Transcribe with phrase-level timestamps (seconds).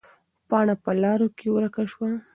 [0.49, 2.09] پاڼه په لارو کې ورکه شوه.